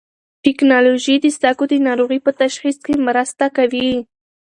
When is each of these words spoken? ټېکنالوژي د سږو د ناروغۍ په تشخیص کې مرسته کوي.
ټېکنالوژي 0.43 1.15
د 1.21 1.25
سږو 1.39 1.65
د 1.69 1.73
ناروغۍ 1.87 2.19
په 2.25 2.31
تشخیص 2.41 2.77
کې 2.85 2.93
مرسته 3.07 3.45
کوي. 3.57 3.89